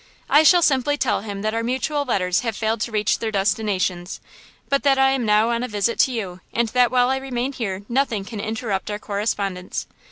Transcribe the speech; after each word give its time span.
I 0.31 0.41
shall 0.41 0.63
simply 0.63 0.97
tell 0.97 1.21
him 1.21 1.43
that 1.43 1.53
our 1.53 1.61
mutual 1.61 2.05
letters 2.05 2.39
have 2.39 2.57
failed 2.57 2.81
to 2.81 2.91
reach 2.91 3.19
their 3.19 3.29
destination, 3.29 4.07
but 4.67 4.81
that 4.81 4.97
I 4.97 5.11
am 5.11 5.27
now 5.27 5.51
on 5.51 5.61
a 5.61 5.67
visit 5.67 5.99
to 5.99 6.11
you, 6.11 6.41
and 6.51 6.69
that 6.69 6.89
while 6.89 7.11
I 7.11 7.17
remain 7.17 7.53
here 7.53 7.83
nothing 7.87 8.25
can 8.25 8.39
interrupt 8.39 8.89
our 8.89 8.97
correspondence. 8.97 9.85